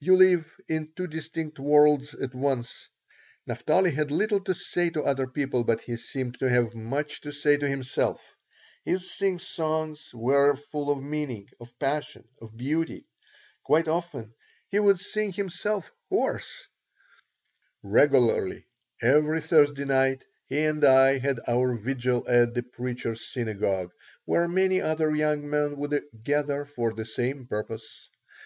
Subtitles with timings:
[0.00, 2.88] You live in two distinct worlds at once.
[3.46, 7.30] Naphtali had little to say to other people, but he seemed to have much to
[7.30, 8.18] say to himself.
[8.86, 13.04] His singsongs were full of meaning, of passion, of beauty.
[13.64, 14.32] Quite often
[14.70, 16.68] he would sing himself hoarse
[17.82, 18.64] Regularly
[19.02, 23.92] every Thursday night he and I had our vigil at the Preacher's Synagogue,
[24.24, 28.08] where many other young men would gather for the same purpose.